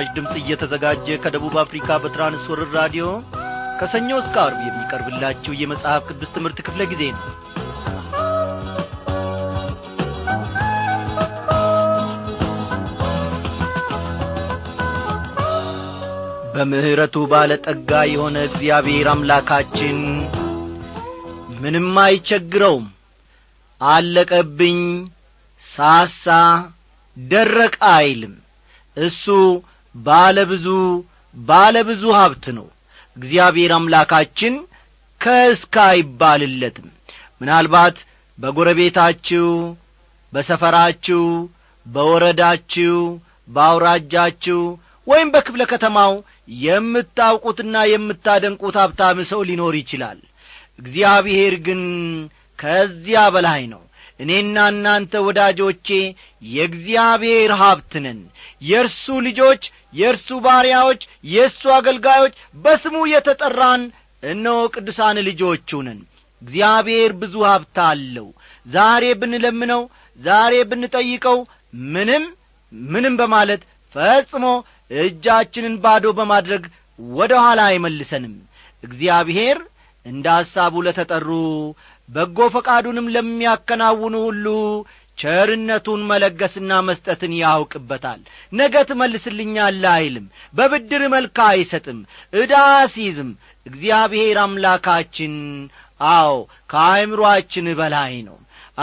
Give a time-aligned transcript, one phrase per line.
[0.00, 3.06] በምስራች ድምፅ እየተዘጋጀ ከደቡብ አፍሪካ በትራንስወርር ራዲዮ
[3.80, 7.24] ከሰኞ እስከ አርብ የሚቀርብላችሁ የመጽሐፍ ቅዱስ ትምህርት ክፍለ ጊዜ ነው።
[16.54, 19.98] በምሕረቱ ባለ ጠጋ የሆነ እግዚአብሔር አምላካችን
[21.60, 22.86] ምንም አይቸግረውም።
[23.80, 24.80] አለቀብኝ
[25.62, 26.26] ሳሳ
[27.16, 28.34] ደረቀ አይልም።
[28.96, 29.24] እሱ
[29.94, 32.66] ባለ ብዙ ሀብት ነው።
[33.16, 34.54] እግዚአብሔር አምላካችን
[35.20, 36.88] ከእስከ አይባልለትም
[37.40, 37.96] ምናልባት
[38.38, 39.46] በጐረቤታችሁ
[40.32, 41.22] በሰፈራችሁ
[41.86, 42.96] በወረዳችሁ
[43.48, 44.60] በአውራጃችሁ
[45.06, 46.12] ወይም በክፍለ ከተማው
[46.62, 50.18] የምታውቁትና የምታደንቁት ሀብታም ሰው ሊኖር ይችላል።
[50.78, 51.80] እግዚአብሔር ግን
[52.58, 53.82] ከዚያ በላይ ነው
[54.20, 55.88] እኔና እናንተ ወዳጆቼ
[56.50, 58.20] የእግዚአብሔር ሀብት ነን።
[58.62, 59.62] የእርሱ ልጆች
[59.94, 63.82] የእርሱ ባሪያዎች የእሱ አገልጋዮች በስሙ የተጠራን
[64.22, 65.70] እነሆ ቅዱሳን ልጆቹ
[66.42, 68.28] እግዚአብሔር ብዙ ሀብት አለው።
[68.66, 69.82] ዛሬ ብንለምነው
[70.18, 71.38] ዛሬ ብንጠይቀው
[71.90, 72.24] ምንም
[72.72, 73.62] ምንም በማለት
[73.94, 74.44] ፈጽሞ
[75.00, 76.62] እጃችንን ባዶ በማድረግ
[76.98, 78.34] ወደ ኋላ አይመልሰንም።
[78.82, 79.58] እግዚአብሔር
[80.06, 81.28] እንደ ሐሳቡ ለተጠሩ
[82.10, 84.46] በጎ ፈቃዱንም ለሚያከናውኑ ሁሉ
[85.18, 88.20] ቸርነቱን መለገስና መስጠትን ያውቅበታል።
[88.52, 91.98] ነገ ትመልስልኛለህ አይልም በብድር መልካ አይሰጥም
[92.32, 92.54] ዕዳ
[92.94, 93.30] ሲይዝም
[93.66, 95.34] እግዚአብሔር አምላካችን
[96.10, 96.32] አዎ
[96.70, 98.38] ከአይምሮአችን በላይ ነው።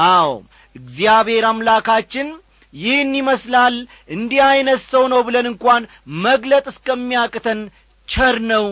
[0.09, 0.29] አዎ
[0.75, 2.27] እግዚአብሔር አምላካችን
[2.73, 3.75] ይህን ይመስላል
[4.15, 5.83] እንዲህ ዐይነት ሰው ነው ብለን እንኳን
[6.25, 7.61] መግለጥ እስከሚያቅተን
[8.07, 8.65] ቸር ነው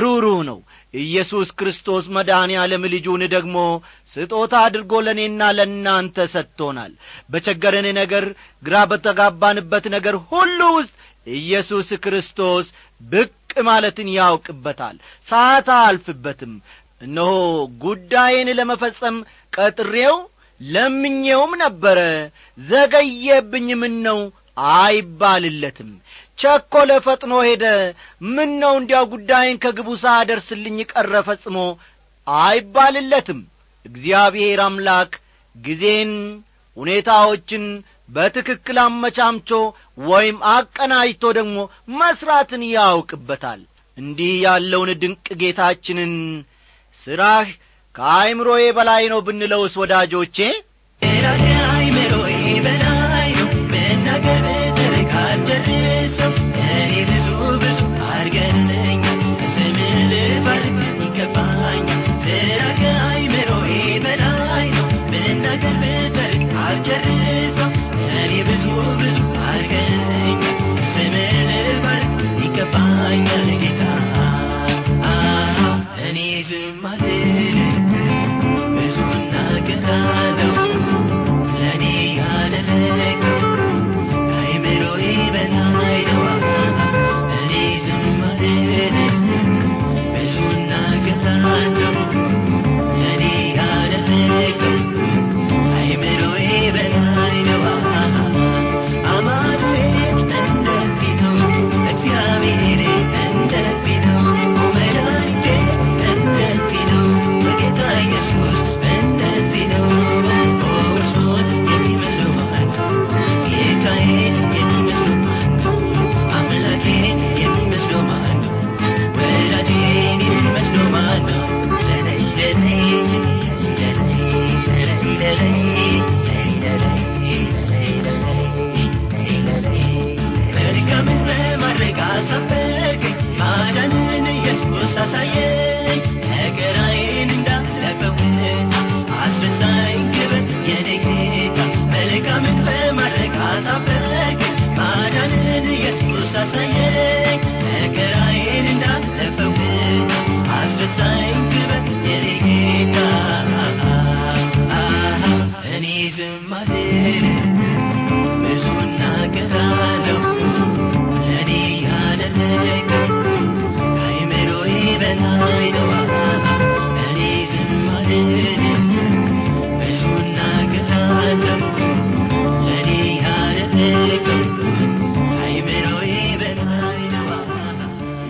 [0.00, 0.58] ሩሩ ነው
[0.96, 3.56] ኢየሱስ ክርስቶስ መድኃኔ ዓለም ልጁን ደግሞ
[4.16, 6.92] ስጦታ አድርጎ ለእኔና ለእናንተ ሰጥቶናል።
[7.30, 8.24] በቸገረን ነገር
[8.62, 10.92] ግራ በተጋባንበት ነገር ሁሉ ውስጥ
[11.36, 12.66] ኢየሱስ ክርስቶስ
[13.00, 13.32] ብቅ
[13.66, 14.96] ማለትን ያውቅበታል።
[15.28, 16.54] ሰዓት አልፍበትም
[17.02, 17.30] እነሆ
[17.82, 19.16] ጉዳዬን ለመፈጸም
[19.52, 20.16] ቀጥሬው
[20.60, 21.98] ለምኜውም ነበረ።
[22.58, 24.20] ዘገየብኝ ምን ነው
[24.76, 25.90] አይባልለትም
[26.38, 27.64] ቸኰለ ፈጥኖ ሄደ።
[28.34, 31.56] ምን ነው እንዲያው ጉዳይን ከግቡ ሳያደርስልኝ ቀረ ፈጽሞ?
[32.26, 33.40] አይባልለትም።
[33.84, 35.12] እግዚአብሔር አምላክ
[35.56, 36.12] ጊዜን
[36.76, 37.64] ሁኔታዎችን
[38.08, 39.50] በትክክል አመቻምቾ
[40.08, 41.56] ወይም አቀናጅቶ ደግሞ
[41.94, 43.60] መሥራትን ያውቅበታል።
[43.96, 46.12] እንዲህ ያለውን ድንቅ ጌታችንን
[47.06, 47.48] ሥራህ
[47.94, 50.38] ከአይምሮዬ በላይ ነው ብንለውስ ወዳጆቼ
[73.08, 73.95] ይገባኛል ጌታ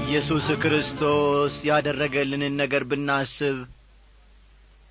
[0.09, 3.57] ኢየሱስ ክርስቶስ ያደረገልንን ነገር ብናስብ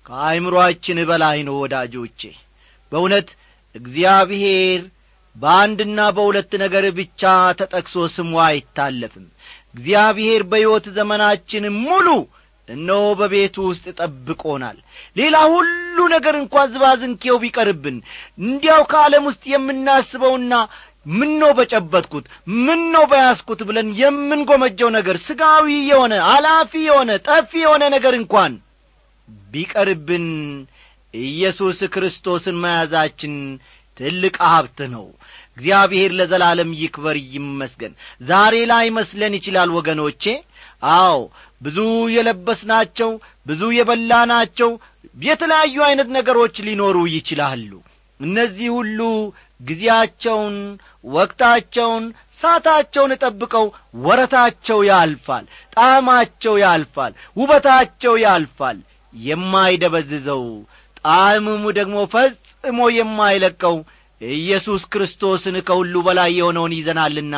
[0.06, 2.20] ከአይምሮአችን በላይ ነው ወዳጆቼ
[2.92, 3.28] በእውነት
[3.74, 4.80] እግዚአብሔር
[5.36, 7.22] በአንድና በሁለት ነገር ብቻ
[7.58, 9.26] ተጠቅሶ ስሙ አይታለፍም።
[9.74, 12.08] እግዚአብሔር በሕይወት ዘመናችን ሙሉ
[12.68, 14.78] እነሆ በቤቱ ውስጥ ጠብቆናል።
[15.16, 15.74] ሌላ ሁሉ
[16.14, 17.96] ነገር እንኳ ዝባዝንኬው ቢቀርብን
[18.40, 20.54] እንዲያው ከዓለም ውስጥ የምናስበውና
[21.12, 22.24] ምነው በጨበጥኩት
[22.62, 28.54] ምነው በያዝኩት ብለን የምንጐመጀው ነገር ስጋዊ የሆነ አላፊ የሆነ ጠፊ የሆነ ነገር እንኳን
[29.52, 30.26] ቢቀርብን
[31.14, 33.34] ኢየሱስ ክርስቶስን መያዛችን
[34.00, 35.06] ትልቅ ሀብት ነው።
[35.56, 37.92] እግዚአብሔር ለዘላለም ይክበር ይመስገን።
[38.28, 40.24] ዛሬ ላይ መስለን ይችላል ወገኖቼ?
[40.96, 41.18] አዎ
[41.62, 41.78] ብዙ
[42.14, 43.10] የለበስናቸው
[43.46, 44.70] ብዙ የበላናቸው
[45.22, 47.70] የተለያዩ ዐይነት ነገሮች ሊኖሩ ይችላሉ።
[48.20, 49.00] እነዚህ ሁሉ
[49.60, 50.56] ጊዜያቸውን
[51.10, 52.04] ወቅታቸውን
[52.40, 53.66] ሳታቸውን ጠብቀው
[54.04, 55.44] ወረታቸው ያልፋል
[55.76, 58.78] ጣዕማቸው ያልፋል ውበታቸው ያልፋል።
[59.14, 60.42] የማይደበዝዘው
[61.06, 63.76] ጣዕምሙ ደግሞ ፈጽሞ የማይለቀው
[64.20, 67.36] ኢየሱስ ክርስቶስን ከሁሉ በላይ የሆነውን ይዘናልና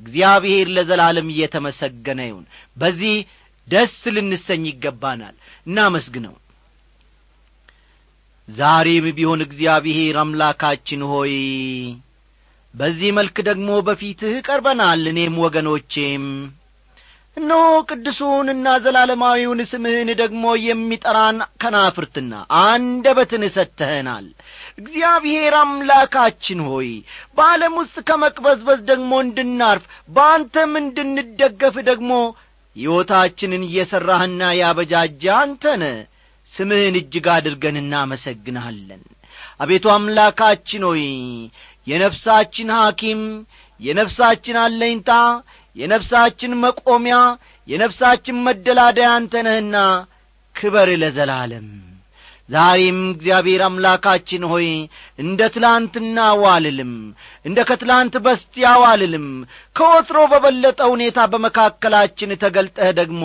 [0.00, 2.44] እግዚአብሔር ለዘላለም እየተመሰገነ ይሁን።
[2.76, 3.16] በዚህ
[3.68, 5.34] ደስ ልንሰኝ ይገባናል።
[5.66, 6.34] እናመስግነው።
[8.48, 11.34] ዛሬም ቢሆን እግዚአብሔር አምላካችን ሆይ
[12.74, 16.24] በዚህ መልክ ደግሞ በፊትህ ቀርበናል። እኔም ወገኖቼም
[17.36, 17.58] እነሆ
[17.88, 22.32] ቅዱሱንና ዘላለማዊውን ስምህን ደግሞ የሚጠራን ከናፍርትና
[22.62, 24.26] አንደበትን ሰጥተኸናል
[24.80, 26.88] እግዚአብሔር አምላካችን ሆይ
[27.36, 32.10] በዓለም ውስጥ ከመቅበዝበዝ ደግሞ እንድናርፍ በአንተም እንድንደገፍ ደግሞ
[32.76, 35.84] ሕይወታችንን እየሠራህና ያበጃጀ አንተነ
[36.52, 39.02] ስምህን እጅግ አድርገን እናመሰግንሃለን።
[39.60, 41.02] አቤቱ አምላካችን ሆይ
[41.86, 43.20] የነፍሳችን ሐኪም
[43.80, 45.10] የነፍሳችን አለኝታ
[45.78, 47.18] የነፍሳችን መቆሚያ
[47.68, 49.34] የነፍሳችን መደላደያ አንተ
[50.56, 51.66] ክበር ለዘላለም።
[52.48, 54.66] ዛሬም እግዚአብሔር አምላካችን ሆይ
[55.18, 56.92] እንደ ትላንትና ዋልልም
[57.44, 59.26] እንደ ከትላንት በስቲያ ዋልልም
[59.76, 63.22] ከወትሮ በበለጠ ሁኔታ በመካከላችን ተገልጠህ ደግሞ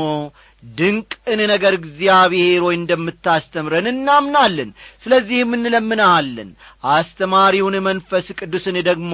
[0.64, 4.70] ድንቅን ነገር እግዚአብሔር ሆይ እንደምታስተምረን እናምናለን።
[5.04, 6.50] ስለዚህም እንለምንሃለን።
[6.94, 9.14] አስተማሪውን መንፈስ ቅዱስን ደግሞ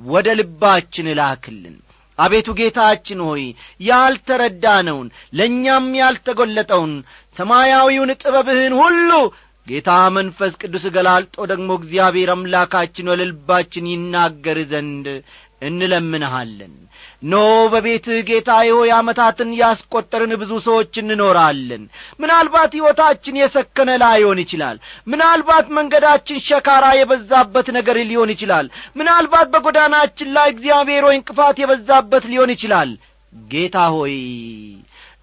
[0.00, 1.76] ወደ ልባችን ላክልን
[2.18, 3.42] አቤቱ ጌታችን ሆይ
[3.88, 6.94] ያልተረዳነውን ለእኛም ያልተጐለጠውን
[7.36, 9.10] ሰማያዊውን ጥበብህን ሁሉ
[9.66, 15.06] ጌታ መንፈስ ቅዱስ ገላልጦ ደግሞ እግዚአብሔር አምላካችን ወደ ልባችን ይናገር ዘንድ
[15.68, 16.74] እንለምንሃለን
[17.22, 17.36] ኖ
[17.72, 21.82] በቤትህ ጌታ ሆይ ዓመታትን ያስቈጠርን ብዙ ሰዎች እንኖራለን።
[22.20, 24.76] ምናልባት ሕይወታችን የሰከነ ላይሆን ይችላል።
[25.06, 28.68] ምናልባት መንገዳችን ሸካራ የበዛበት ነገር ሊሆን ይችላል።
[29.00, 32.92] ምናልባት በጐዳናችን ላይ እግዚአብሔር ሆይ እንቅፋት የበዛበት ሊሆን ይችላል።
[33.48, 34.16] ጌታ ሆይ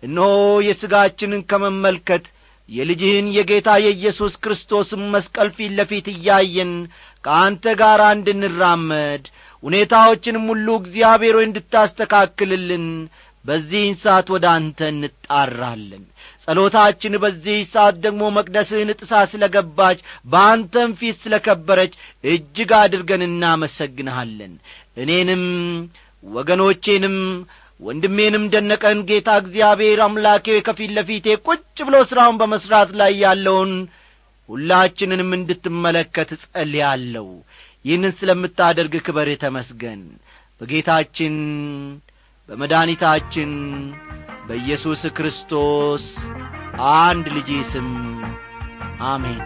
[0.03, 0.33] እነሆ
[0.68, 2.25] የሥጋችንን ከመመልከት
[2.69, 6.71] የልጅህን የጌታ የኢየሱስ ክርስቶስን መስቀል ፊት ለፊት እያየን
[7.24, 9.24] ከአንተ ጋር እንድንራመድ
[9.65, 12.85] ሁኔታዎችንም ሁሉ እግዚአብሔር ሆይ እንድታስተካክልልን
[13.45, 16.03] በዚህን ሰዓት ወደ አንተ እንጣራለን።
[16.45, 20.00] ጸሎታችን በዚህ ሰዓት ደግሞ መቅደስህን ጥሳ ስለ ገባች
[20.31, 21.94] በአንተም ፊት ስለ ከበረች
[22.27, 24.53] እጅግ አድርገን እናመሰግንሃለን።
[24.97, 25.44] እኔንም
[26.23, 27.17] ወገኖቼንም
[27.79, 33.74] ወንድሜንም ደነቀን። ጌታ እግዚአብሔር አምላኬ ከፊት ለፊቴ ቁጭ ብሎ ሥራውን በመሥራት ላይ ያለውን
[34.50, 37.27] ሁላችንንም እንድትመለከት ጸልያለሁ
[37.86, 40.01] ይህንን ስለምታደርግ ክበር ተመስገን።
[40.62, 41.36] በጌታችን
[42.50, 43.51] በመድኃኒታችን
[44.48, 46.06] በኢየሱስ ክርስቶስ
[46.96, 47.89] አንድ ልጅ ስም
[49.10, 49.44] አሜን።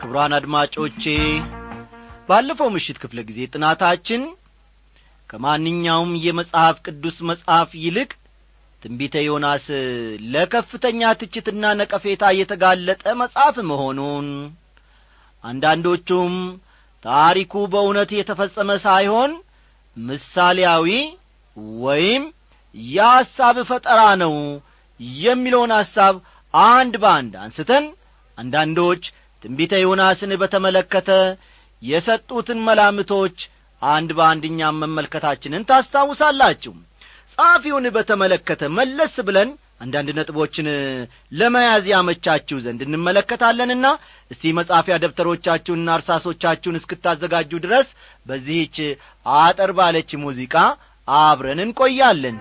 [0.00, 1.04] ክቡራን አድማጮቼ
[2.30, 4.22] ባለፈው ምሽት ክፍለ ጊዜ ጥናታችን
[5.30, 8.10] ከማንኛውም የመጽሐፍ ቅዱስ መጽሐፍ ይልቅ
[8.82, 9.66] ትንቢተ ዮናስ
[10.32, 14.28] ለከፍተኛ ትችትና ነቀፌታ የተጋለጠ መጽሐፍ መሆኑን
[15.44, 16.34] አንዳንዶቹም
[17.04, 19.32] ታሪኩ በእውነት የተፈጸመ ሳይሆን
[19.96, 20.88] ምሳሌያዊ
[21.84, 22.24] ወይም
[22.74, 24.34] የሐሳብ ፈጠራ ነው
[25.20, 26.16] የሚለውን ሐሳብ
[26.54, 27.84] አንድ በአንድ አንስተን
[28.38, 29.02] አንዳንዶች
[29.44, 31.10] ትንቢተ ዮናስን በተመለከተ
[31.82, 33.38] የሰጡትን መላምቶች
[33.82, 36.72] አንድ በአንድኛም መመልከታችንን ታስታውሳላችሁ።
[37.34, 40.66] ጸሐፊውን በተመለከተ መለስ ብለን አንዳንድ ነጥቦችን
[41.32, 43.86] ለመያዝ ያመቻችሁ ዘንድ እንመለከታለንና
[44.30, 47.88] እስቲ መጻፊያ ደብተሮቻችሁንና እርሳሶቻችሁን እስክታዘጋጁ ድረስ
[48.26, 48.76] በዚህች
[49.36, 50.54] አጠር ባለች ሙዚቃ
[51.08, 52.36] አብረን እንቆያለን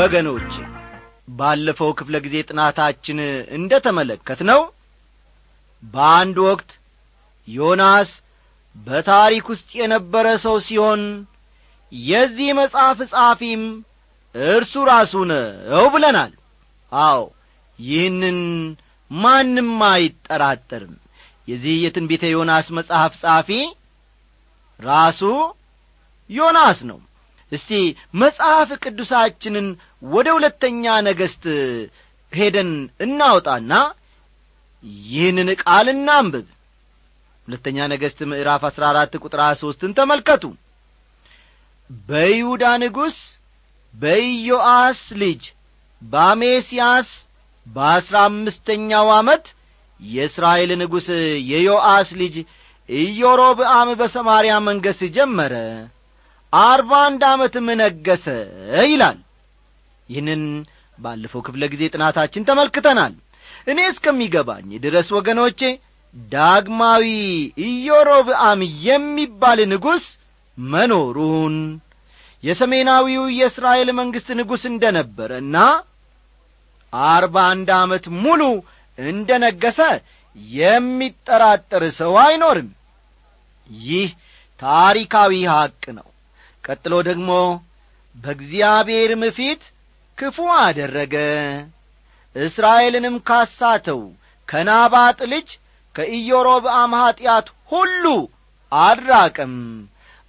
[0.00, 0.52] ወገኖች
[1.38, 3.18] ባለፈው ክፍለ ጊዜ ጥናታችን
[3.56, 4.60] እንደ ተመለከት ነው
[5.82, 6.70] በአንድ ወቅት
[7.48, 8.10] ዮናስ
[8.76, 11.02] በታሪክ ውስጥ የነበረ ሰው ሲሆን
[11.92, 13.62] የዚህ መጽሐፍ ጻፊም
[14.34, 16.32] እርሱ ራሱ ነው ብለናል።
[16.92, 17.20] አዎ
[17.78, 18.38] ይህንን
[19.10, 20.94] ማንም አይጠራጠርም።
[21.48, 23.50] የዚህ የትንቢተ ዮናስ መጽሐፍ ጻፊ
[24.80, 25.22] ራሱ
[26.30, 26.98] ዮናስ ነው
[27.52, 27.70] እስቲ
[28.20, 29.66] መጽሐፍ ቅዱሳችንን
[30.12, 31.44] ወደ ሁለተኛ ነገሥት
[32.32, 32.70] ሄደን
[33.04, 33.72] እናውጣና
[35.08, 36.46] ይህንን ቃል እናንብብ።
[37.48, 40.44] ሁለተኛ ነገሥት ምዕራፍ አሥራ አራት ቁጥር ሀያ ሦስትን ተመልከቱ።
[42.08, 43.16] በይሁዳ ንጉሥ
[43.94, 45.42] በኢዮአስ ልጅ
[46.02, 47.08] በአሜስያስ
[47.66, 49.46] በአሥራ አምስተኛው ዓመት
[50.00, 51.06] የእስራኤል ንጉሥ
[51.50, 52.36] የዮአስ ልጅ
[52.88, 55.54] ኢዮሮብአም በሰማርያ መንገስ ጀመረ
[56.52, 58.26] አርባ አንድ ዓመትም ነገሰ
[58.84, 59.18] ይላል።
[60.08, 60.42] ይህንን
[60.98, 63.12] ባለፈው ክፍለ ጊዜ ጥናታችን ተመልክተናል።
[63.66, 65.60] እኔ እስከሚገባኝ ድረስ ወገኖቼ
[66.14, 67.04] ዳግማዊ
[67.66, 70.06] ኢዮሮብአም የሚባል ንጉሥ
[70.58, 71.56] መኖሩን
[72.42, 75.56] የሰሜናዊው የእስራኤል መንግሥት ንጉሥ እንደ ነበረና
[76.92, 78.42] አርባ አንድ ዓመት ሙሉ
[78.98, 79.80] እንደ ነገሰ
[80.54, 82.70] የሚጠራጠር ሰው አይኖርም።
[83.84, 84.08] ይህ
[84.60, 86.06] ታሪካዊ ሐቅ ነው
[86.70, 87.30] ቀጥሎ ደግሞ
[88.16, 89.62] በእግዚአብሔርም ፊት
[90.18, 91.14] ክፉ አደረገ።
[92.36, 94.00] እስራኤልንም ካሳተው
[94.48, 95.48] ከናባጥ ልጅ
[95.94, 98.04] ከኢዮሮብአም ኀጢአት ሁሉ
[98.72, 99.54] አድራቅም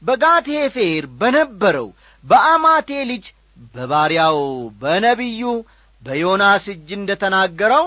[0.01, 1.87] በጋትሄፌር በነበረው
[2.25, 3.25] በአማቴ ልጅ
[3.75, 4.39] በባሪያው
[4.81, 5.43] በነቢዩ
[6.03, 7.85] በዮናስ እጅ እንደ ተናገረው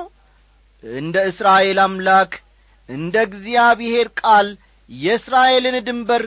[0.84, 2.32] እንደ እስራኤል አምላክ
[2.88, 4.48] እንደ እግዚአብሔር ቃል
[4.90, 6.22] የእስራኤልን ድንበር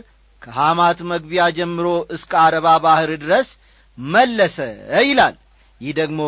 [0.48, 3.48] ከሐማት መግቢያ ጀምሮ እስከ አረባ ባሕር ድረስ
[3.98, 4.58] መለሰ
[5.04, 5.36] ይላል።
[5.82, 6.20] ይህ ደግሞ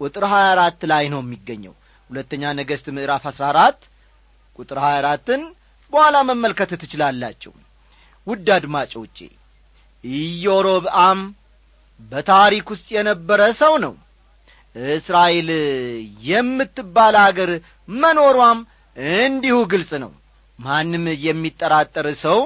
[0.00, 1.74] ቁጥር ሀያ አራት ላይ ነው የሚገኘው።
[2.10, 3.78] ሁለተኛ ነገሥት ምዕራፍ አሥራ አራት
[4.58, 5.42] ቁጥር ሀያ አራትን
[5.92, 7.52] በኋላ መመልከት ትችላላችሁ።
[8.26, 9.16] ውድ አድማጮቼ
[10.04, 11.20] ኢዮሮብአም
[12.10, 13.94] በታሪክ ውስጥ የነበረ ሰው ነው።
[14.94, 15.50] እስራኤል
[16.28, 17.50] የምትባል አገር
[17.96, 18.60] መኖሯም
[19.20, 20.12] እንዲሁ ግልጽ ነው።
[20.58, 22.38] ማንም የሚጠራጠር ሰው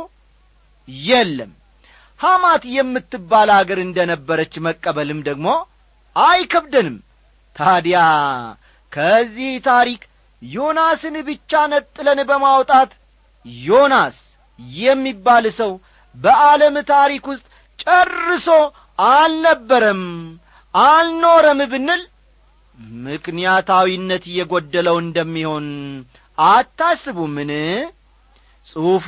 [0.89, 1.51] የለም።
[2.21, 5.49] ሐማት የምትባል አገር እንደ ነበረች መቀበልም ደግሞ
[6.17, 6.97] አይከብደንም።
[7.57, 7.99] ታዲያ
[8.93, 10.01] ከዚህ ታሪክ
[10.43, 12.91] ዮናስን ብቻ ነጥለን በማውጣት
[13.65, 14.17] ዮናስ
[14.79, 15.73] የሚባል ሰው
[16.15, 17.45] በዓለም ታሪክ ውስጥ
[17.79, 18.47] ጨርሶ
[19.09, 20.03] አልነበረም
[20.75, 22.03] አልኖረም ብንል
[23.05, 25.67] ምክንያታዊነት እየጐደለው እንደሚሆን
[26.39, 27.51] አታስቡምን?
[28.67, 29.07] ጽሑፉ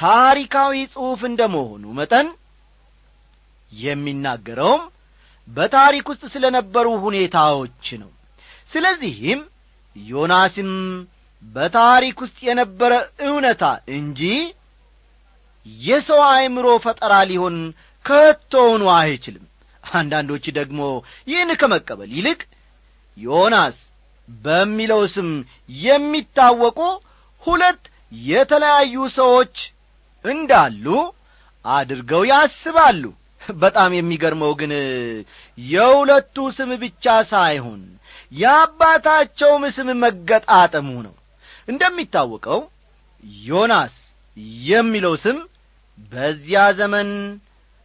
[0.00, 2.28] ታሪካዊ ጽሑፍ እንደ መሆኑ መጠን
[3.72, 4.82] የሚናገረውም
[5.48, 8.10] በታሪክ ውስጥ ስለ ነበሩ ሁኔታዎች ነው።
[8.72, 9.40] ስለዚህም
[9.96, 10.70] ዮናስም
[11.42, 12.92] በታሪክ ውስጥ የነበረ
[13.26, 13.62] እውነታ
[13.96, 14.20] እንጂ
[15.84, 17.56] የሰው አእምሮ ፈጠራ ሊሆን
[18.04, 19.46] ከቶውኑ አይችልም።
[19.84, 20.80] አንዳንዶች ደግሞ
[21.28, 22.40] ይህን ከመቀበል ይልቅ
[23.16, 23.76] ዮናስ
[24.28, 25.30] በሚለው ስም
[25.80, 26.78] የሚታወቁ
[27.42, 27.82] ሁለት
[28.26, 29.54] የተለያዩ ሰዎች
[30.24, 30.84] እንዳሉ
[31.64, 33.02] አድርገው ያስባሉ።
[33.56, 34.72] በጣም የሚገርመው ግን
[35.58, 37.80] የሁለቱ ስም ብቻ ሳይሆን
[38.32, 41.14] የአባታቸውም ስም መገጣጠሙ ነው።
[41.68, 42.60] እንደሚታወቀው
[43.44, 43.94] ዮናስ
[44.68, 45.38] የሚለው ስም
[46.12, 47.08] በዚያ ዘመን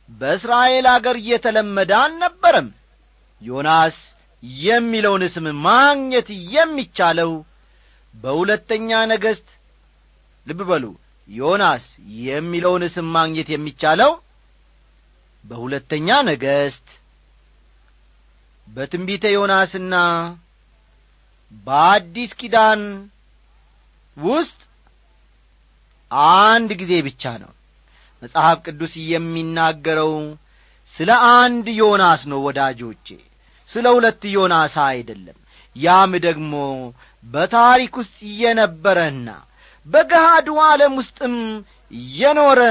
[0.10, 2.68] በእስራኤል አገር እየተለመደ አልነበረም።
[3.42, 3.98] ዮናስ
[4.64, 7.32] የሚለውን ስም ማግኘት የሚቻለው
[8.14, 9.48] በሁለተኛ ነገሥት
[10.48, 10.84] ልብ በሉ
[11.30, 11.86] ዮናስ
[12.26, 14.12] የሚለውን ስም ማግኘት የሚቻለው
[15.46, 16.88] በሁለተኛ ነገሥት
[18.68, 19.96] በትንቢተ ዮናስና
[21.66, 22.82] በአዲስ ኪዳን
[24.18, 24.60] ውስጥ
[26.42, 27.52] አንድ ጊዜ ብቻ ነው።
[28.22, 30.14] መጽሐፍ ቅዱስ የሚናገረው
[30.96, 33.08] ስለ አንድ ዮናስ ነው ወዳጆቼ
[33.70, 35.38] ስለ ሁለት ዮናስ አይደለም።
[35.76, 36.54] ያም ደግሞ
[37.24, 39.30] በታሪክ ውስጥ የነበረና
[39.88, 41.36] በገሃዱ ዓለም ውስጥም
[42.16, 42.62] የኖረ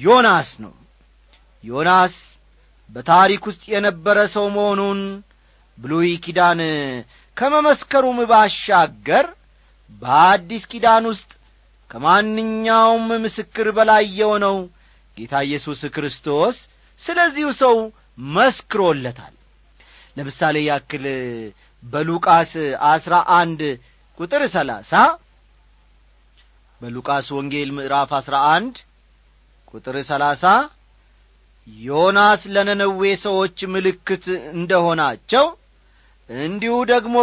[0.00, 0.72] ዮናስ ነው።
[1.64, 2.14] ዮናስ
[2.90, 5.00] በታሪክ ውስጥ የነበረ ሰው መሆኑን
[5.78, 6.60] ብሉይ ኪዳን
[7.36, 9.26] ከመመስከሩም ባሻገር
[10.02, 11.30] በአዲስ ኪዳን ውስጥ
[11.90, 14.56] ከማንኛውም ምስክር በላይ የሆነው
[15.16, 16.56] ጌታ ኢየሱስ ክርስቶስ
[17.02, 17.76] ስለዚሁ ሰው
[18.32, 19.34] መስክሮለታል።
[20.16, 21.04] ለምሳሌ ያክል
[21.82, 22.52] በሉቃስ
[22.90, 23.60] አስራ አንድ
[24.20, 24.92] ቁጥር ሰላሳ
[26.82, 28.76] በሉቃስ ወንጌል ምዕራፍ አስራ አንድ
[29.74, 30.44] ቁጥር ሰላሳ
[31.80, 34.24] ዮናስ ለነነዌ ሰዎች ምልክት
[34.54, 35.44] እንደሆናቸው
[36.30, 37.16] እንዲሁ ደግሞ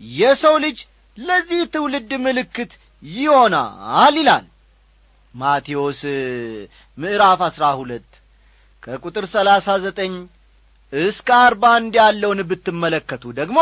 [0.00, 0.78] የሰው ልጅ
[1.16, 4.46] ለዚህ ትውልድ ምልክት ይሆናል ይላል።
[5.34, 6.00] ማቴዎስ
[6.98, 8.08] ምዕራፍ አሥራ ሁለት
[8.82, 10.14] ከቁጥር ሰላሳ ዘጠኝ
[10.92, 13.58] እስከ አርባ አንድ ያለውን ብትመለከቱ ደግሞ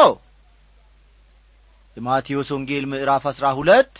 [1.97, 3.95] የማቴዎስ ወንጌል ምዕራፍ አሥራ ሁለት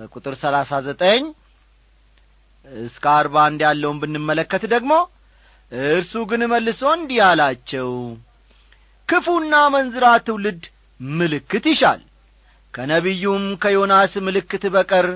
[0.00, 1.22] ከቁጥር ሰላሳ ዘጠኝ
[2.84, 4.92] እስከ አርባ አንድ ያለውን ብንመለከት ደግሞ
[5.90, 7.90] እርሱ ግን መልሶ እንዲህ አላቸው
[9.08, 10.62] ክፉና መንዝራ ትውልድ
[11.00, 12.00] ምልክት ይሻል።
[12.74, 15.08] ከነቢዩም ከዮናስ ምልክት በቀር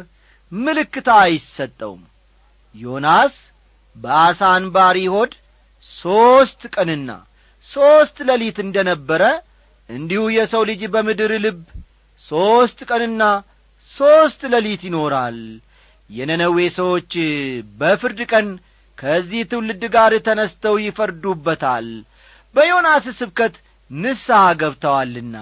[0.52, 2.02] ምልክት አይሰጠውም።
[2.74, 3.34] ዮናስ
[3.96, 5.32] በአሳ አንባሪ ሆድ
[5.96, 7.10] ሦስት ቀንና
[7.64, 9.22] ሦስት ሌሊት እንደ ነበረ
[9.90, 11.60] እንዲሁ የሰው ልጅ በምድር ልብ
[12.28, 13.22] ሦስት ቀንና
[13.94, 15.38] ሦስት ሌሊት ይኖራል።
[16.10, 17.12] የነነዌ ሰዎች
[17.80, 18.46] በፍርድ ቀን
[18.98, 21.86] ከዚህ ትውልድ ጋር ተነስተው ይፈርዱበታል።
[22.54, 23.54] በዮናስ ስብከት
[23.90, 25.36] ንስሐ ገብተዋልና።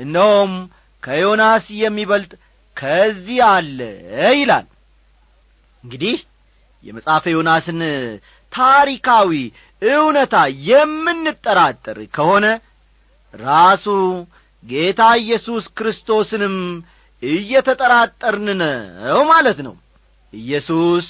[0.00, 0.52] እነሆም
[1.02, 2.32] ከዮናስ የሚበልጥ
[2.76, 3.78] ከዚህ አለ
[4.34, 4.66] ይላል።
[5.84, 6.16] እንግዲህ
[6.84, 7.80] የመጽሐፈ ዮናስን
[8.52, 9.30] ታሪካዊ
[9.82, 10.34] እውነታ
[10.68, 12.46] የምንጠራጠር ከሆነ
[13.34, 13.86] ራሱ
[14.64, 16.54] ጌታ ኢየሱስ ክርስቶስንም
[17.22, 19.74] እየተጠራጠርን ነው ማለት ነው።
[20.32, 21.06] ኢየሱስ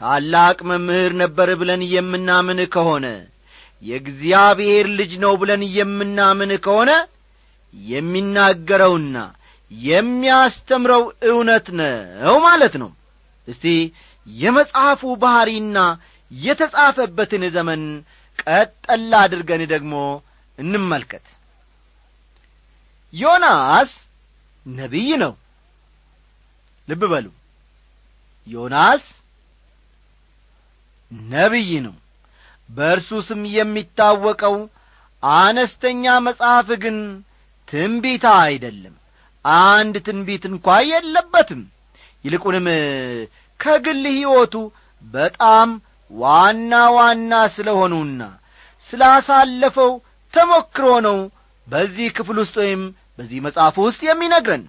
[0.00, 3.06] ታላቅ መምህር ነበር ብለን የምናምን ከሆነ
[3.82, 6.90] የእግዚአብሔር ልጅ ነው ብለን የምናምን ከሆነ
[7.74, 9.16] የሚናገረውና
[9.70, 12.90] የሚያስተምረው እውነት ነው ማለት ነው።
[13.48, 13.64] እስቲ
[14.26, 15.78] የመጽሐፉ ባሕሪና
[16.30, 17.82] የተጻፈበትን ዘመን
[18.38, 19.94] ቀጠላ አድርገን ደግሞ
[20.58, 21.26] እንመልከት።
[23.12, 23.90] ዮናስ
[24.66, 25.32] ነቢይ ነው።
[26.88, 27.26] ልብ በሉ።
[28.46, 29.04] ዮናስ
[31.32, 31.94] ነቢይ ነው።
[32.70, 34.56] በእርሱ ስም የሚታወቀው
[35.22, 36.96] አነስተኛ መጽሐፍ ግን
[37.68, 38.94] ትንቢታ አይደለም።
[39.66, 41.62] አንድ ትንቢት እንኳ የለበትም።
[42.24, 42.66] ይልቁንም
[43.60, 44.54] ከግል ሕይወቱ
[45.02, 45.68] በጣም
[46.10, 48.22] ዋና ዋና ስለ ሆኑና
[48.90, 49.92] ስላሳለፈው
[50.34, 51.18] ተሞክሮ ነው
[51.66, 52.82] በዚህ ክፍል ውስጥ ወይም
[53.18, 54.64] በዚህ መጽሐፍ ውስጥ የሚነግረን።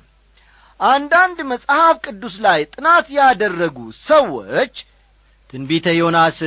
[0.80, 4.74] አንዳንድ መጽሐፍ ቅዱስ ላይ ጥናት ያደረጉ ሰዎች
[5.50, 6.40] ትንቢተ ዮናስ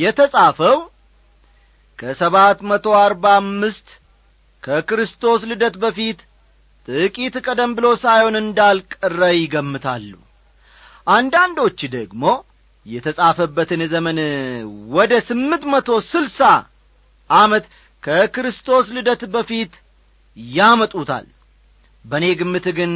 [0.00, 0.78] የተጻፈው
[1.98, 3.88] ከሰባት መቶ አርባ አምስት
[4.62, 6.20] ከክርስቶስ ልደት በፊት
[6.88, 10.12] ጥቂት ቀደም ብሎ ሳይሆን እንዳልቀረ ይገምታሉ።
[11.06, 12.24] አንዳንዶች ደግሞ
[12.86, 14.18] የተጻፈበትን ዘመን
[14.96, 16.40] ወደ ስምንት መቶ ስልሳ
[17.30, 17.64] ዓመት
[18.02, 19.72] ከክርስቶስ ልደት በፊት
[20.36, 21.26] ያመጡታል።
[22.04, 22.92] በእኔ ግምት ግን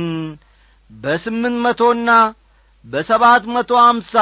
[0.90, 2.10] በስምንት መቶና
[2.84, 4.14] በሰባት መቶ አምሳ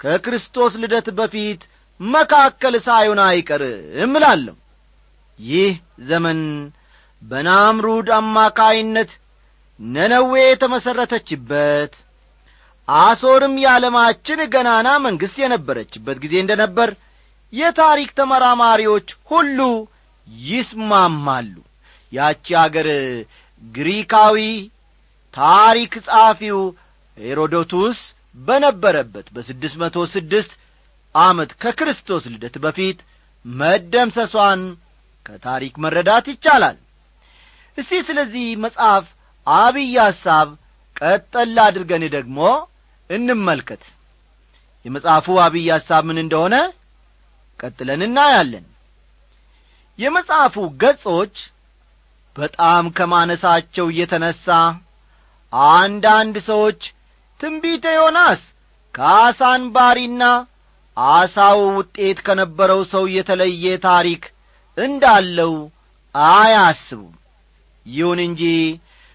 [0.00, 1.62] ከክርስቶስ ልደት በፊት
[2.00, 4.56] መካከል ሳይሆን አይቀርም እላለሁ።
[5.38, 5.72] ይህ
[6.08, 6.40] ዘመን
[7.22, 9.10] በናምሩድ አማካይነት
[9.80, 11.92] ነነዌ የተመሠረተችበት
[12.88, 16.90] አሶርም የዓለማችን ገናና መንግሥት የነበረችበት ጊዜ እንደ ነበር
[17.52, 19.58] የታሪክ ተመራማሪዎች ሁሉ
[20.46, 21.54] ይስማማሉ
[22.12, 22.88] ያቺ አገር
[23.62, 24.38] ግሪካዊ
[25.34, 26.58] ታሪክ ጸሐፊው
[27.18, 28.00] ሄሮዶቱስ
[28.38, 30.52] በነበረበት በስድስት መቶ ስድስት
[31.14, 32.98] ዓመት ከክርስቶስ ልደት በፊት
[33.44, 34.60] መደምሰሷን
[35.26, 36.76] ከታሪክ መረዳት ይቻላል።
[37.78, 39.04] እስቲ ስለዚህ መጽሐፍ
[39.46, 40.48] አብይ ሐሳብ
[40.96, 42.38] ቀጠል አድርገን ደግሞ
[43.10, 43.82] እንመልከት።
[44.84, 46.54] የመጽሐፉ አብይ ሐሳብ ምን እንደሆነ
[47.60, 48.66] ቀጥለን እናያለን።
[49.98, 51.34] የመጽሐፉ ገጾች
[52.36, 54.46] በጣም ከማነሳቸው እየተነሣ
[55.74, 56.80] አንዳንድ ሰዎች
[57.40, 58.42] ትንቢተ ዮናስ
[58.94, 60.22] ከአሳን ባሪና
[60.96, 64.22] አሳው ውጤት ከነበረው ሰው የተለየ ታሪክ
[64.78, 65.54] እንዳለው
[66.14, 67.12] አያስቡም።
[67.86, 68.42] ይሁን እንጂ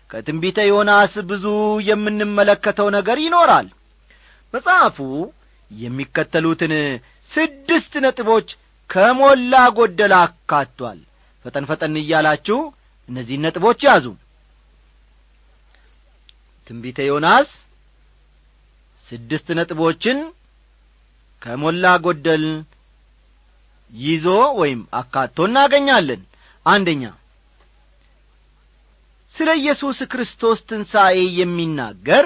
[0.10, 1.46] ከትንቢተ ዮናስ ብዙ
[1.90, 3.68] የምንመለከተው ነገር ይኖራል።
[4.54, 4.98] መጽሐፉ
[5.72, 6.74] የሚከተሉትን
[7.32, 8.50] ስድስት ነጥቦች
[8.90, 11.00] ከሞላ ጐደል አካቷል።
[11.46, 12.60] ፈጠን ፈጠን እያላችሁ
[13.10, 14.06] እነዚህን ነጥቦች ያዙ።
[16.68, 17.50] ትንቢተ ዮናስ
[19.08, 20.18] ስድስት ነጥቦችን
[21.42, 22.46] ከሞላ ጐደል
[23.92, 24.26] ይዞ
[24.60, 26.22] ወይም አካቶ እናገኛለን።
[26.66, 27.04] አንደኛ
[29.36, 32.26] ስለ ኢየሱስ ክርስቶስ ትንሣኤ የሚናገር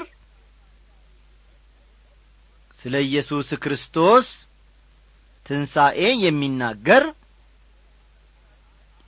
[2.80, 4.28] ስለ ኢየሱስ ክርስቶስ
[5.46, 7.04] ትንሣኤ የሚናገር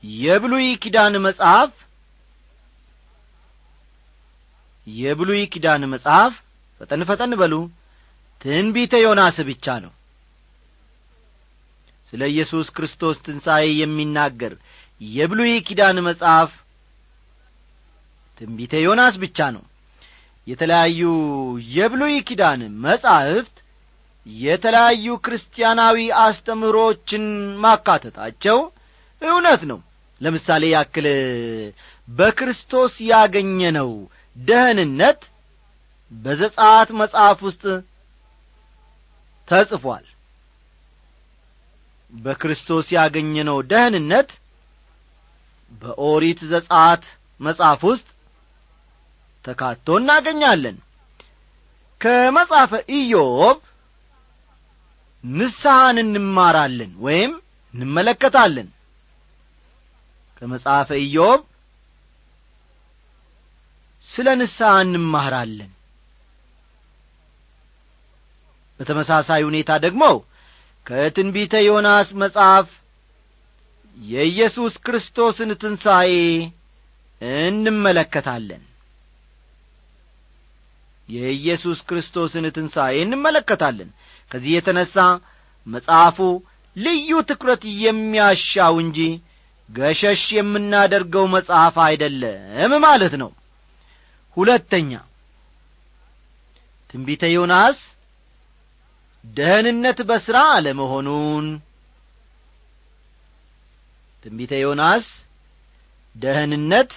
[0.03, 1.71] የብሉይ ኪዳን መጽሐፍ
[4.87, 6.33] የብሉይ ኪዳን መጽሐፍ
[6.81, 7.53] ፈጠን ፈጠን በሉ።
[8.41, 9.91] ትንቢተ ዮናስ ብቻ ነው።
[12.13, 14.53] ስለ ኢየሱስ ክርስቶስ ትንሣኤ የሚናገር
[15.01, 16.51] የብሉይ ኪዳን መጽሐፍ
[18.41, 19.63] ትንቢተ ዮናስ ብቻ ነው።
[20.47, 21.01] የተለያዩ
[21.75, 23.55] የብሉይ ኪዳን መጻሕፍት
[24.25, 27.23] የተለያዩ ክርስቲያናዊ አስተምህሮችን
[27.63, 28.59] ማካተታቸው
[29.21, 29.79] እውነት ነው
[30.23, 31.07] ለምሳሌ ያክል
[32.07, 33.89] በክርስቶስ ያገኘነው
[34.37, 35.21] ደህንነት
[36.11, 37.63] በዘጻት መጽሐፍ ውስጥ
[39.47, 40.05] ተጽፏል።
[42.13, 44.29] በክርስቶስ ያገኘነው ደህንነት
[45.71, 47.03] በኦሪት ዘጻት
[47.39, 48.07] መጽሐፍ ውስጥ
[49.45, 50.77] ተካቶ እናገኛለን።
[52.01, 53.57] ከመጽሐፈ ኢዮብ
[55.23, 57.31] ንስሐን እንማራለን ወይም
[57.73, 58.69] እንመለከታለን
[60.43, 61.41] ከመጽሐፈ ኢዮብ
[64.09, 65.69] ስለ ንስሐ እንማራለን።
[68.79, 70.03] በተመሳሳይ ሁኔታ ደግሞ
[70.85, 72.67] ከትንቢተ ዮናስ መጽሐፍ
[73.97, 76.11] የኢየሱስ ክርስቶስን ትንሣኤ
[77.41, 78.63] እንመለከታለን።
[81.09, 83.91] የኢየሱስ ክርስቶስን ትንሣኤ እንመለከታለን።
[84.31, 84.95] ከዚህ የተነሣ
[85.67, 86.19] መጽሐፉ
[86.75, 88.99] ልዩ ትኩረት የሚያሻው እንጂ
[89.73, 93.31] ገሸሽ የምናደርገው መጽሐፍ አይደለም ማለት ነው።
[94.37, 94.91] ሁለተኛ
[96.89, 97.79] ትንቢተ ዮናስ
[99.23, 101.45] ደህንነት በሥራ አለመሆኑን።
[104.25, 105.05] ትንቢተ ዮናስ
[106.15, 106.91] ደህንነት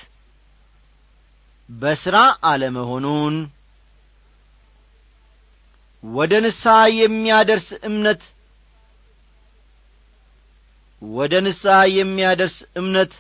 [1.69, 2.17] በሥራ
[2.49, 3.37] አለመሆኑን።
[6.03, 8.23] ወደ ንስሐ የሚያደርስ እምነት
[11.03, 13.13] ወደ ንስሐ የሚያደርስ እምነት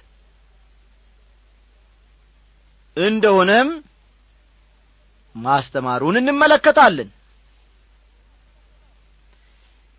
[2.96, 3.68] እንደሆነም
[5.34, 7.08] ማስተማሩን እንመለከታለን።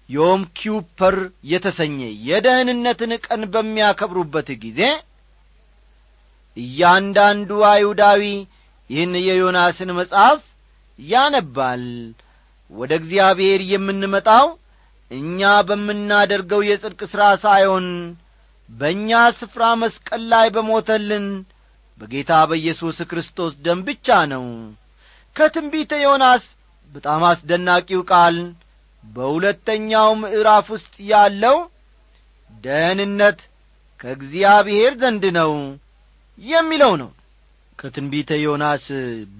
[0.10, 1.16] ዮም ኪውፐር
[1.52, 4.82] የተሰኘ የደህንነትን ቀን በሚያከብሩበት ጊዜ
[6.58, 8.22] እያንዳንዱ አይሁዳዊ
[8.90, 10.40] ይህን የዮናስን መጽሐፍ
[11.00, 11.84] ያነባል።
[12.72, 14.46] ወደ እግዚአብሔር የምንመጣው
[15.12, 17.88] እኛ በምናደርገው የጽድቅ ሥራ ሳይሆን
[18.70, 21.28] በእኛ ስፍራ መስቀል ላይ በሞተልን
[22.00, 24.44] በጌታ በኢየሱስ ክርስቶስ ደም ብቻ ነው።
[25.36, 26.44] ከትንቢተ ዮናስ
[26.92, 28.38] በጣም አስደናቂው ቃል
[29.04, 31.58] በሁለተኛው ምዕራፍ ውስጥ ያለው
[32.64, 33.40] ደህንነት
[34.00, 35.52] ከእግዚአብሔር ዘንድ ነው
[36.42, 37.10] የሚለው ነው።
[37.80, 38.86] ከትንቢተ ዮናስ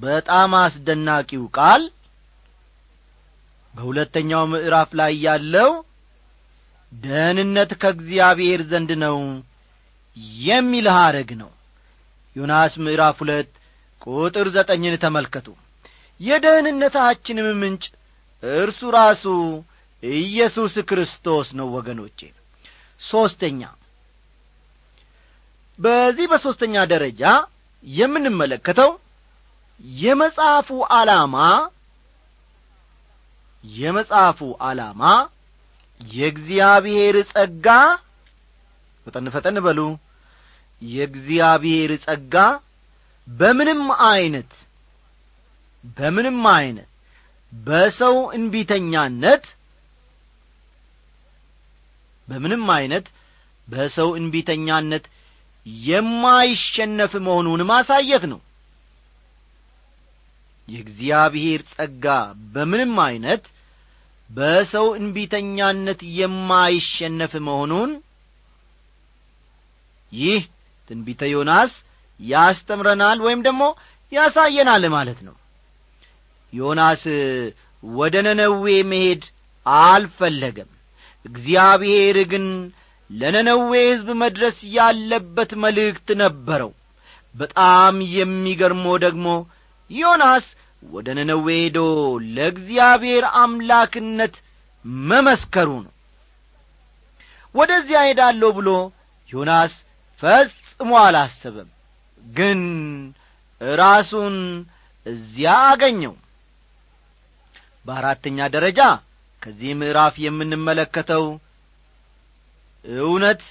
[0.02, 1.84] በጣም አስደናቂው ቃል
[3.78, 5.72] በሁለተኛው ምዕራፍ ላይ ያለው
[6.92, 9.18] ደህንነት ከእግዚአብሔር ዘንድ ነው
[10.46, 11.52] የሚል ሐረግ ነው።
[12.36, 13.50] ዮናስ ምዕራፍ ሁለት
[14.08, 15.48] ቁጥር ዘጠኝን ተመልከቱ።
[16.20, 17.84] የደህንነታችንም ምንጭ
[18.44, 19.26] እርሱ ራሱ
[20.04, 22.20] ኢየሱስ ክርስቶስ ነው ወገኖቼ።
[23.02, 23.62] ሦስተኛ
[25.80, 27.24] በዚህ በሦስተኛ ደረጃ
[27.88, 28.92] የምንመለከተው
[30.00, 31.36] የመጽሐፉ ዓላማ
[33.76, 35.02] የመጽሐፉ ዓላማ
[36.02, 37.68] የእግዚአብሔር ጸጋ
[39.08, 39.80] ፈጠን ፈጠን በሉ።
[40.82, 42.36] የእግዚአብሔር ጸጋ
[43.28, 44.52] በምንም ዐይነት
[45.98, 46.90] በምንም ዐይነት
[47.54, 49.44] በሰው እንቢተኛነት
[52.28, 53.06] በምንም ዐይነት
[53.68, 55.06] በሰው እንቢተኛነት
[55.86, 58.40] የማይሸነፍ መሆኑን ማሳየት ነው።
[60.68, 62.06] የእግዚአብሔር ጸጋ
[62.54, 63.44] በምንም ዐይነት
[64.30, 67.92] በሰው እንቢተኛነት የማይሸነፍ መሆኑን?
[70.12, 70.42] ይህ
[70.90, 71.72] ትንቢተ ዮናስ
[72.20, 73.64] ያስተምረናል ወይም ደግሞ
[74.12, 75.36] ያሳየናል ማለት ነው።
[76.54, 77.04] ዮናስ
[77.84, 79.24] ወደ ነነዌ መሄድ
[79.66, 80.70] አልፈለገም።
[81.26, 82.46] እግዚአብሔር ግን
[83.10, 83.60] ለነነዌ
[83.90, 86.72] ሕዝብ መድረስ ያለበት መልእክት ነበረው።
[87.36, 89.28] በጣም የሚገርመው ደግሞ
[89.90, 90.46] ዮናስ
[90.84, 91.80] ወደ ነነዌ ሄዶ
[92.36, 94.36] ለእግዚአብሔር አምላክነት
[95.06, 95.94] መመስከሩ ነው።
[97.56, 98.70] ወደዚያ ሄዳለሁ ብሎ
[99.30, 99.74] ዮናስ
[100.24, 101.70] ፈጽሞ አላሰበም
[102.24, 102.62] ግን
[103.78, 104.36] ራሱን
[105.06, 106.14] እዚያ አገኘው።
[107.86, 108.80] በአራተኛ ደረጃ
[109.42, 111.26] ከዚህ ምዕራፍ የምንመለከተው
[113.04, 113.42] እውነት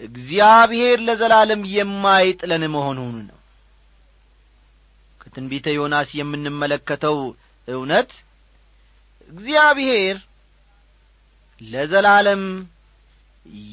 [0.00, 3.38] እግዚአብሔር ለዘላለም የማይጥለን መሆኑን ነው
[5.32, 7.16] ከትንቢተ ዮናስ የምንመለከተው
[7.68, 8.10] እውነት
[9.32, 10.16] እግዚአብሔር
[11.60, 12.42] ለዘላለም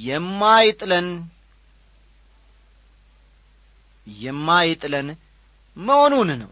[0.04, 1.08] የማይጥለን
[4.08, 5.08] የማይጥለን
[5.78, 6.52] መሆኑን ነው።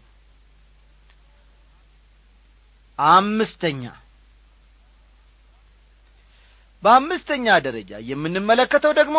[2.98, 3.82] አምስተኛ
[6.82, 9.18] በአምስተኛ ደረጃ የምንመለከተው ደግሞ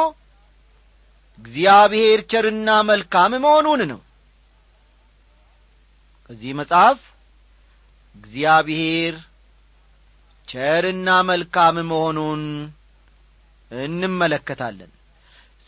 [1.39, 3.99] እግዚአብሔር ቸርና መልካም መሆኑን ነው
[6.29, 6.99] ከዚህ መጽሐፍ
[8.15, 9.15] እግዚአብሔር
[10.47, 12.43] ቸርና መልካም መሆኑን
[13.71, 14.91] እንመለከታለን።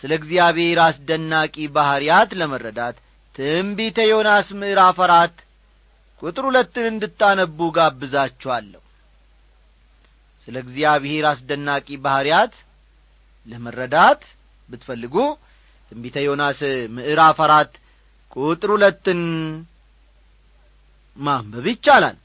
[0.04, 2.96] ስለ እግዚአብሔር አስደናቂ ባሕርያት ለመረዳት
[3.36, 5.36] ትንቢተ ዮናስ ምዕራፍ አራት
[6.22, 8.82] ቁጥር ሁለትን እንድታነቡ ጋብዛችኋለሁ።
[10.48, 12.54] ስለ እግዚአብሔር አስደናቂ ባሕርያት
[13.48, 14.22] ለመረዳት
[14.70, 15.16] ብትፈልጉ
[15.92, 16.60] ትንቢተ ዮናስ
[16.96, 17.72] ምዕራፍ አራት
[18.36, 19.22] ቁጥር ሁለትን
[21.18, 22.18] ማንበብ ይቻላል።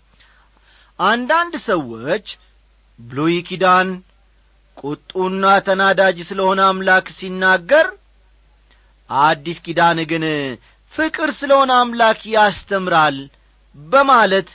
[0.98, 2.26] አንዳንድ ሰዎች
[2.98, 3.88] ብሉይ ኪዳን
[4.76, 7.86] ቁጡና ተናዳጅ ስለሆነ አምላክ ሲናገር
[9.10, 10.24] አዲስ ኪዳን ግን
[10.92, 13.16] ፍቅር ስለሆነ አምላክ ያስተምራል
[13.74, 14.48] በማለት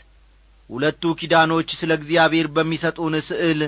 [0.69, 3.61] ሁለቱ ኪዳኖች ስለ እግዚአብሔር በሚሰጡን ስዕል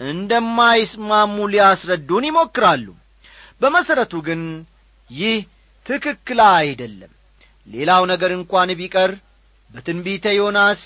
[0.00, 2.86] እንደማይስማሙ ሊያስረዱን ይሞክራሉ።
[3.60, 4.42] በመሠረቱ ግን
[5.10, 5.36] ይህ
[5.86, 7.12] ትክክል አይደለም።
[7.68, 9.10] ሌላው ነገር እንኳን ቢቀር
[9.74, 10.82] በትንቢተ ዮናስ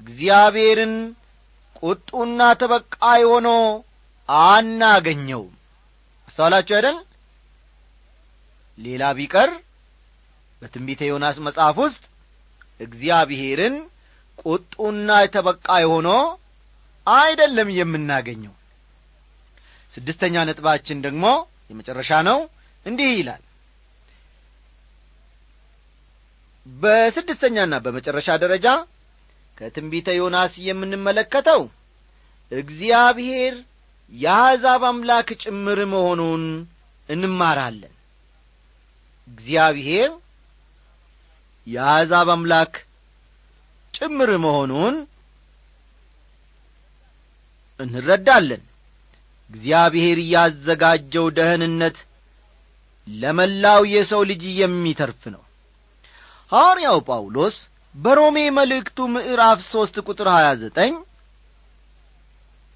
[0.00, 0.94] እግዚአብሔርን
[1.82, 3.48] ቁጡና ተበቃይ ሆኖ
[4.28, 5.52] አናገኘውም።
[6.28, 6.98] አስተዋላችሁ አይደል?
[8.78, 9.50] ሌላ ቢቀር
[10.62, 12.02] በትንቢተ ዮናስ መጽሐፍ ውስጥ
[12.80, 13.76] እግዚአብሔርን
[14.44, 16.08] ቁጡና ተበቃይ ሆኖ
[17.06, 18.54] አይደለም የምናገኘው።
[19.94, 21.24] ስድስተኛ ነጥባችን ደግሞ
[21.70, 22.38] የመጨረሻ ነው።
[22.86, 23.42] እንዲህ ይላል
[26.66, 28.66] በስድስተኛና በመጨረሻ ደረጃ
[29.58, 31.62] ከትንቢተ ዮናስ የምንመለከተው
[32.52, 33.54] እግዚአብሔር
[34.12, 36.42] የአሕዛብ አምላክ ጭምር መሆኑን
[37.08, 37.94] እንማራለን።
[39.28, 40.10] እግዚአብሔር
[41.66, 42.74] የአሕዛብ አምላክ
[43.94, 44.94] ጭምር መሆኑን
[47.80, 48.62] እንረዳለን።
[49.50, 51.96] እግዚአብሔር ያዘጋጀው ደህንነት
[53.06, 55.42] ለመላው የሰው ልጅ የሚተርፍ ነው
[56.52, 57.56] ሐዋርያው ጳውሎስ
[57.94, 60.92] በሮሜ መልእክቱ ምዕራፍ ሦስት ቁጥር ሀያ ዘጠኝ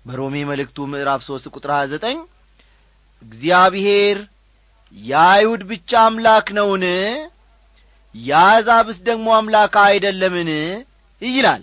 [0.04, 2.18] በሮሜ መልእክቱ ምዕራፍ ሦስት ቁጥር ሀያ ዘጠኝ
[3.22, 4.18] እግዚአብሔር
[4.94, 6.84] የአይሁድ ብቻ አምላክ ነውን?
[8.14, 10.50] የአሕዛብስ ደግሞ አምላክ አይደለምን?
[11.22, 11.62] ይላል።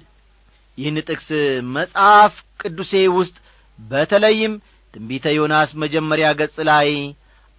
[0.77, 1.29] ይህን ጥቅስ
[1.75, 3.35] መጽሐፍ ቅዱሴ ውስጥ
[3.79, 4.53] በተለይም
[4.93, 6.89] ትንቢተ ዮናስ መጀመሪያ ገጽ ላይ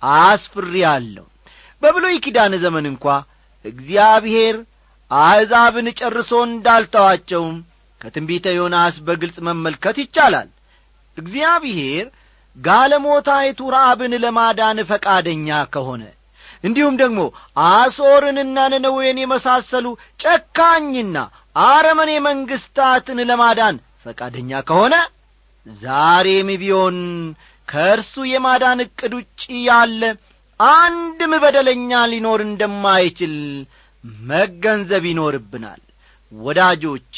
[0.02, 1.26] አስፍሪ አለሁ
[1.82, 3.04] በብሉይ ኪዳን ዘመን እንኳ
[3.64, 4.56] እግዚአብሔር
[5.10, 7.56] አሕዛብን ጨርሶ እንዳልተዋቸውም
[8.00, 10.48] ከትንቢተ ዮናስ በግልጽ መመልከት ይቻላል።
[11.16, 12.06] እግዚአብሔር
[12.56, 16.02] ጋለሞታይቱ ረአብን ለማዳን ፈቃደኛ ከሆነ
[16.64, 17.20] እንዲሁም ደግሞ
[17.68, 19.86] አሶርንና ነነዌን የመሳሰሉ
[20.20, 21.16] ጨካኝና
[21.64, 24.94] አረመኔ መንግሥታትን ለማዳን ፈቃደኛ ከሆነ
[25.66, 26.96] ዛሬም ቢሆን
[27.68, 30.02] ከእርሱ የማዳን ዕቅድ ውጪ ያለ
[30.60, 33.34] አንድም በደለኛ ሊኖር እንደማይችል
[34.24, 35.82] መገንዘብ ይኖርብናል።
[36.32, 37.16] ወዳጆቼ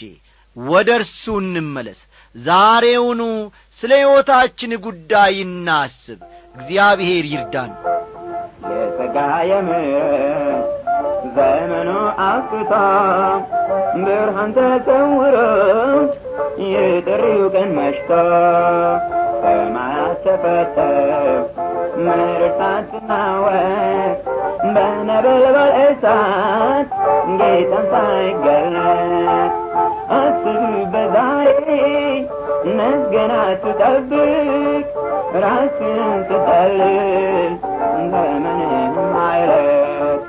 [0.56, 2.00] ወደ እርሱ እንመለስ።
[2.34, 3.22] ዛሬውኑ
[3.78, 6.20] ስለ ሕይወታችን ጉዳይ እናስብ።
[6.54, 7.72] እግዚአብሔር ይርዳን።
[9.50, 10.64] የምሕረት
[11.36, 11.90] ዘመኑ
[12.24, 12.72] አብቅቶ
[14.04, 15.36] ብርሃን ተሰውሮ
[16.72, 18.10] የጥሪው ቀን መሽቶ
[19.42, 21.28] ሰማያት ተፈተው
[21.98, 24.18] ምድር ሳትናወጥ
[24.74, 26.88] በነበልባል እሳት
[27.40, 29.52] ጌታን ሳይገለጥ
[30.18, 30.60] አስብ
[30.92, 31.68] በዛሬ
[32.78, 34.86] ነገን አትጠብቅ
[35.42, 37.52] ራስን ትጠልል
[38.12, 40.20] ዘመንህም አይለቅ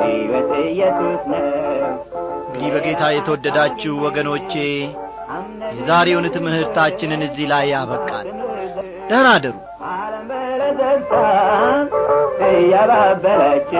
[0.00, 1.46] ሕይወት ኢየሱስ ነው
[2.46, 4.52] እንግዲህ በጌታ የተወደዳችሁ ወገኖቼ
[5.72, 8.26] የዛሬውን ትምህርታችንን እዚህ ላይ ያበቃል
[9.08, 9.54] ደህና አደሩ
[10.76, 11.12] ተዘጋ
[12.48, 13.70] እያባበለች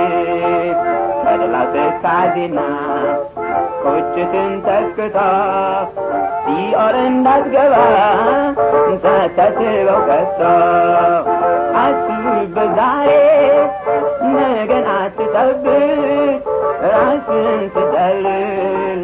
[1.24, 1.56] ተድላ
[2.02, 2.58] ካዜና
[3.84, 5.18] ቁጭትን ተስክታ
[6.44, 7.74] ሲኦል እንዳትገባ
[9.04, 10.40] ተተስበው ከሶ
[11.82, 13.10] አስብበት ዛሬ
[14.34, 15.66] ነገን አትጠብቅ
[16.84, 19.00] ራስን ትጠልል